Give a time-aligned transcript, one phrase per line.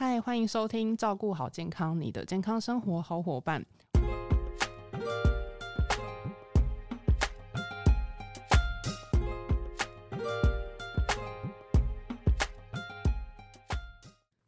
[0.00, 3.60] 嗨，欢迎收听《照顾好健康，你的健康生活好伙伴》。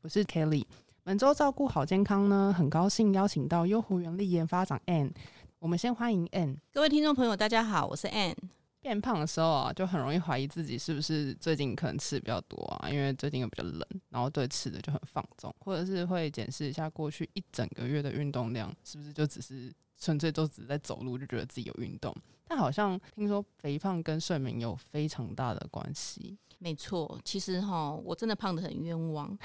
[0.02, 0.64] 我是 Kelly。
[1.02, 5.10] 本周照顾好健康呢，很高兴邀请到优活原力研发长 Anne。
[5.58, 6.58] 我们先欢迎 Anne。
[6.72, 8.36] 各位听众朋友，大家好，我是 Anne。
[8.82, 22.14] 变胖的时候啊，就很容易怀疑自己是不是最近可能吃比较多啊，因为最近又比较冷，然后对吃的就很放纵，或者是会检视一下过去一整个月的运动量，是不是就只是纯粹都只是在走路，就觉得自己有运动。
[22.46, 26.38] 但好像听说肥胖跟睡眠有非常大的关系。
[26.58, 29.38] 没错，其实哈，我真的胖的很冤枉。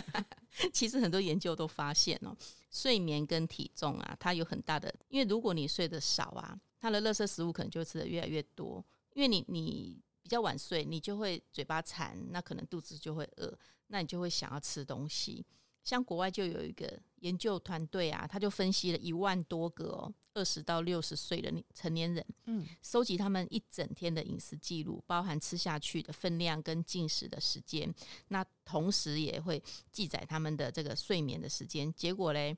[0.72, 2.34] 其实很多研究都发现哦，
[2.70, 6.58] 睡眠跟体重啊，它有很大的，因为如果你睡得少啊。
[6.80, 15.44] 它的垃圾食物可能就吃的越来越多，因为你你比较晚睡，你就会嘴巴馋，那可能肚子就会饿，那你就会想要吃东西。
[15.84, 27.92] 像国外就有一个研究团队啊，他就分析了一万多个哦，二十到六十岁的成年人，嗯，收集他们一整天的饮食记录，包含吃下去的分量跟进食的时间，
[28.28, 31.92] 那同时也会记载他们的这个睡眠的时间。
[31.92, 32.56] 结果嘞。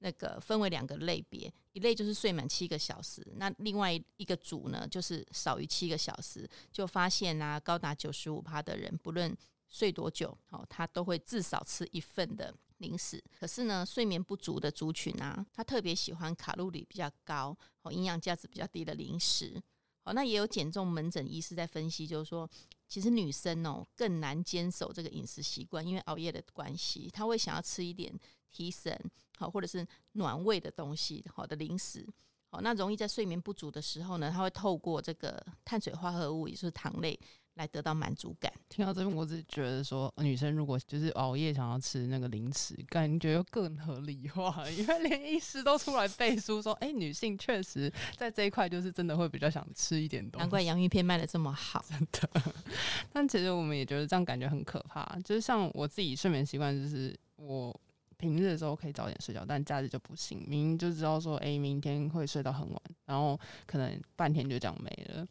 [0.00, 9.36] 那个分为两个类别，一类就是睡满七个小时，那另外一个组呢，就是少于七个小时，就发现啊，高达九十五趴的人，不论
[9.68, 13.22] 睡多久，哦，他都会至少吃一份的零食。
[13.38, 19.60] 可是呢，睡眠不足的族群啊，他特别喜欢卡路里比较高、哦，营养价值比较低的零食。
[20.08, 22.48] 哦，那也有减重门诊医师在分析，就是说，
[22.88, 28.18] 其实女生哦更难坚守这个饮食习惯，因为熬夜的关系，她会想要吃一点
[28.50, 28.98] 提神
[29.36, 32.08] 好或者是暖胃的东西，好的零食。
[32.50, 37.18] 好，那容易在睡眠不足的时候呢，她会透过这个碳水化合物，也就是糖类。
[37.58, 38.50] 来得到满足感。
[38.68, 50.42] 听到这边，我只觉得说，女生如果就是熬夜想要吃那个零食，感觉又更合理化，因为连医师都出来背书说，哎，女性确实在这一块就是真的会比较想吃一点东西。
[50.42, 52.54] 难怪洋芋片卖的这么好， 真的。
[53.12, 55.04] 但其实我们也觉得这样感觉很可怕。
[55.24, 57.74] 就是像我自己睡眠习惯，就是我
[58.16, 60.44] 平日的时候可以早点睡觉，但假日就不行。
[60.46, 65.26] 明明就知道说，哎，明天会睡到很晚，然后可能半天就这样没了。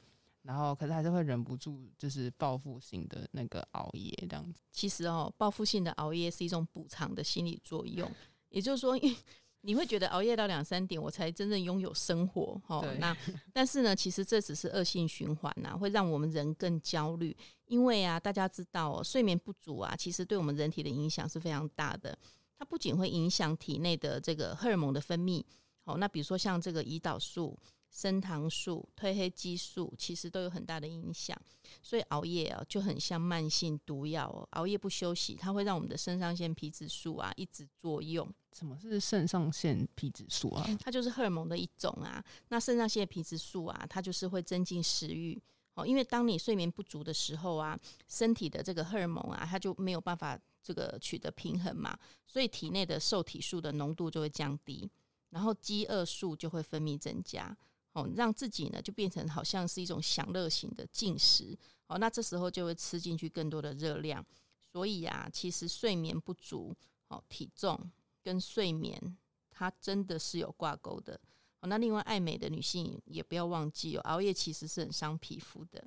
[0.48, 4.62] 然后，可是还是会忍不住，就是报复性的那个熬夜这样子。
[4.72, 8.10] 其实哦，报复性的熬夜是一种补偿的心理作用，
[8.48, 8.98] 也就是说，
[9.60, 12.62] 你会觉得熬夜到两三点，我才真正拥有生活。
[12.68, 13.14] 哦，那
[13.52, 17.36] 但是呢，其实这只是恶性循环呐，会让我们人更焦虑。
[17.66, 22.18] 因为啊，大家知道哦，睡眠不足啊，其实对我们人体的影响是非常大的。
[22.58, 25.44] 它不仅会影响体内的这个荷尔蒙的分泌，
[25.84, 27.60] 哦，那比如说像这个胰岛素。
[27.90, 31.36] 升糖素、褪黑激素其实都有很大的影响，
[31.82, 34.48] 所以熬夜啊就很像慢性毒药哦。
[34.52, 38.32] 熬夜不休息，它会让我们的肾上腺皮质素啊一直作用。
[38.54, 40.68] 什么是肾上腺皮质素啊？
[40.80, 42.24] 它就是荷尔蒙的一种啊。
[42.50, 45.42] 那肾上腺皮质素啊，它就是会增进食欲
[45.74, 45.86] 哦。
[45.86, 54.90] 因为当你睡眠不足的时候啊，身体的这个荷尔蒙啊，它就没有办法这个取得平衡嘛，所以体内的受体素的浓度就会降低，
[55.30, 57.56] 然后饥饿素就会分泌增加。
[57.98, 64.24] 哦，让自己呢就变成好像是一种享乐型的进食，哦，那这时候就会吃进去更多的热量，
[64.62, 66.76] 所以啊，其实睡眠不足，
[67.08, 67.92] 哦，体重
[68.22, 69.18] 跟睡眠
[69.50, 71.20] 它真的是有挂钩的。
[71.62, 75.84] 哦，那另外爱美的女性也不要忘记，哦，熬夜其实是很伤皮肤的。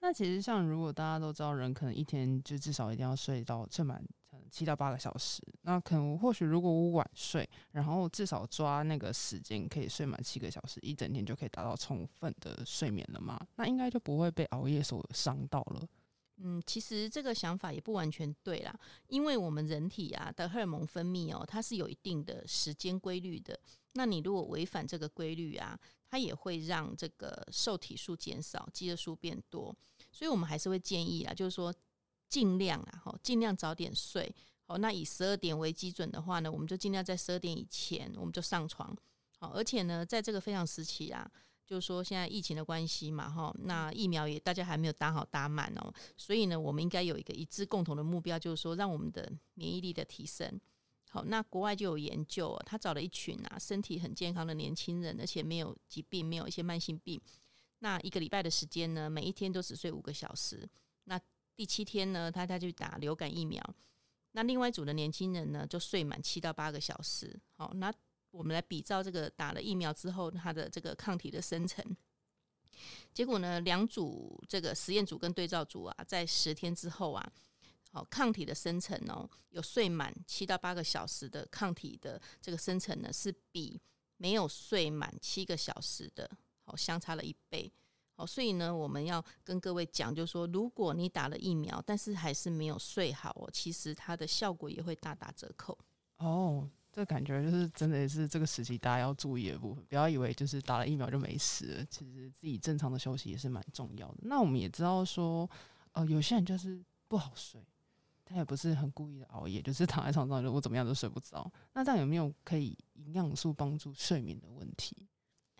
[0.00, 4.06] 那其实像如果大家都知道，人可能一天就至少一定要睡到睡满。
[4.50, 13.40] 七到八个小时，那可能或许如果我晚睡，然后至少抓那个时间可以睡满七个小时，一整天就可以达到充分的睡眠了吗？
[13.56, 15.88] 那应该就不会被熬夜所伤到了。
[16.38, 23.58] 嗯，其实这个想法也不完全对啦，因为我们人体啊的荷尔蒙分泌哦，它是有一定的时间规律的。
[23.94, 25.78] 那你如果违反这个规律啊，
[26.10, 29.74] 它也会让这个受体数减少，饥饿素变多。
[30.12, 31.74] 所以我们还是会建议啊，就是说。
[32.28, 34.34] 尽量啊，哈，尽量早点睡。
[34.64, 38.96] 好，那以十二点为基准的话呢，我们就尽量在十二点以前，我们就上床。
[39.38, 41.30] 好，而且呢，在这个非常时期啊，
[41.64, 50.60] 就是说现在疫情的关系嘛，哈，那疫苗也大家还没有打好打满哦，所以呢，我们应该有一个一致共同的目标，就是说让我们的免疫力的提升。
[51.10, 57.20] 好，那国外就有研究，他找了一群啊身体很健康的年轻人，而且没有疾病，没有一些慢性病。
[57.78, 60.68] 那一个礼拜的时间呢，每一天都只睡五个小时。
[61.56, 63.62] 第七天呢，他他去打流感疫苗。
[64.32, 67.34] 那另外一组的年轻人呢，就睡满七到八个小时。
[67.56, 67.90] 好，那
[68.30, 71.82] 我们来比照这个打了疫苗之后他的这个抗体的生成。
[73.14, 77.32] 结果呢，两组这个实验组跟对照组啊，在十天之后啊，
[77.90, 83.80] 好，抗体的生成哦，有睡满七到八个小时的抗体的这个生成呢，是比
[84.18, 86.30] 没有睡满七个小时的，
[86.64, 87.72] 好相差了一倍。
[88.18, 95.76] 好，所以呢，我们要跟各位讲，就是说，如果你打了疫苗，但是还是没有睡好哦，其实它的效果也会大打折扣。
[96.16, 104.20] 哦，这感觉就是真的是这个时期大家要注意的部分，不要以为就是打了疫苗就没事了，其实自己正常的休息也是蛮重要的。
[104.22, 105.46] 那我们也知道说，
[105.92, 107.62] 呃，有些人就是不好睡，
[108.24, 111.52] 他也不是很故意的熬夜，就是躺在床上就我怎么样都睡不着。
[111.74, 114.96] 那这样有没有可以营养素帮助睡眠的问题？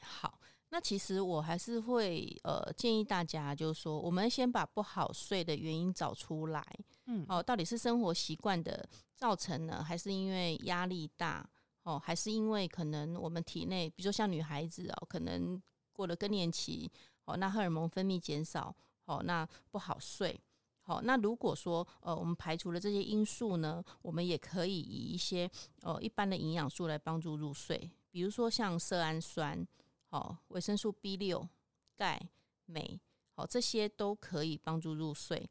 [0.00, 0.41] 好。
[0.70, 6.62] 那其实我还是会呃建议大家，就是说，我们先把不好睡的原因找出来，
[7.06, 11.48] 嗯，哦，到底是生活习惯的造成呢，还是因为压力大，
[11.84, 16.90] 哦，还是因为可能我们体内，比如说像女孩子哦，可能过了更年期，
[17.26, 18.74] 哦，那荷尔蒙分泌减少，
[19.04, 20.38] 哦，那不好睡，
[20.80, 25.48] 好，那如果说呃我们排除了这些因素呢，我们也可以以一些
[25.82, 29.66] 呃一般的营养素来帮助入睡，比如说像色氨酸。
[30.08, 31.49] 好，维生素 B 六、
[31.97, 32.29] 钙、
[32.67, 33.00] 镁，
[33.35, 35.49] 好，这些都可以帮助入睡。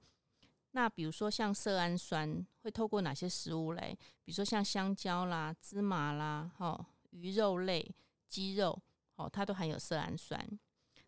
[0.72, 3.98] 那比如说像色氨酸，会透过哪些食物嘞？
[4.24, 7.90] 比如说像香蕉啦、芝麻啦、哈鱼肉类、
[8.28, 8.78] 鸡肉，
[9.16, 10.46] 哦，它都含有色氨酸。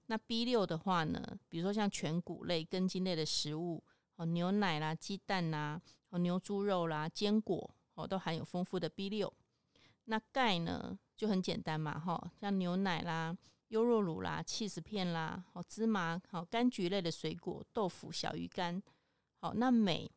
[0.06, 3.84] 那 B 六的话呢，比如说像全谷类、根茎类的食物，
[4.16, 9.34] 哦，牛奶啦、鸡蛋啦、哦牛猪肉啦、坚果，哦，都含有丰富的 B 六。
[10.06, 10.98] 那钙呢？
[11.18, 13.36] 就很简单嘛，哈，像牛奶啦、
[13.70, 18.82] 优酪乳啦、气死片啦、好芝麻、好柑橘类的水果、豆腐、小鱼干，
[19.40, 20.10] 好，那镁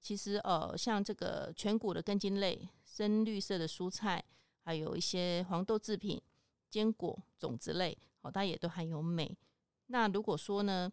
[0.00, 4.22] 其实呃，像这个全谷的根茎类、深绿色的蔬菜，
[4.64, 6.20] 还有一些黄豆制品、
[6.68, 9.34] 坚果、种子类，好，它也都含有镁。
[9.86, 10.92] 那如果说呢？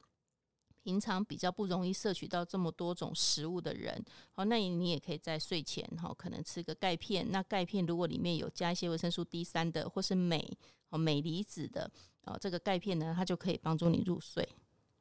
[0.85, 7.25] 平常比较不容易摄取到这么多种食物的人，好，那你也可以在睡前哈，可能吃个钙片。
[7.31, 10.55] 那钙片如果里面有加一些维生素 D 三的，或是镁
[10.89, 11.89] 哦镁离子的
[12.25, 14.47] 哦，这个钙片呢，它就可以帮助你入睡。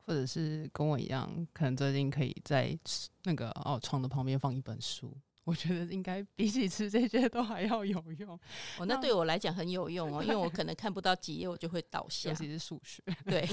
[0.07, 2.79] 或者是跟我一样，可能最近可以在
[3.25, 5.15] 那个哦床的旁边放一本书。
[5.45, 8.39] 我觉得应该比起吃这些都还要有用
[8.79, 8.87] 哦。
[8.87, 13.03] 那对我来讲很有用哦，因为我可能看不到几页我就会倒下， 尤其是数学。
[13.27, 13.47] 对，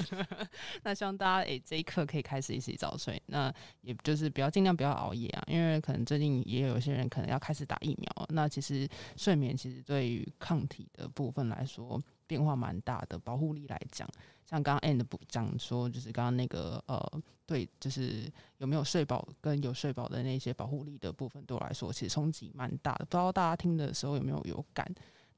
[0.82, 3.52] 那希望大家诶这一刻可以开始一起早睡，那
[3.82, 8.26] 也就是不要尽量不要熬夜啊，因为可能最近也有些人可能要开始打疫苗。
[8.30, 14.08] 那其实睡眠其实对于抗体的部分来说变化蛮大的，保护力来讲。
[14.44, 23.04] 像刚刚 and 不讲说，就是刚刚那个呃，对，就是有没有睡保跟有睡保的那些保护力的部分，对我来说其实冲击蛮大的。
[23.06, 24.86] 不知道大家听的时候有没有有感？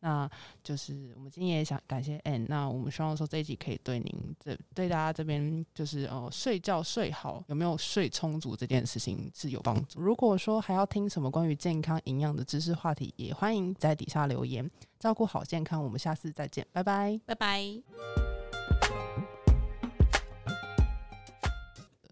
[0.04, 0.30] 那
[0.62, 9.98] 就是我们今天也想感谢那我们希望说这一集可以对您这对大家这边就是呃睡觉睡好有没有睡充足这件事情是有帮助。
[9.98, 14.70] 如果说还要听什么关于健康营养的知识话题，也欢迎在底下留言。
[14.98, 18.33] 照顾好健康，我们下次再见，拜拜，拜拜。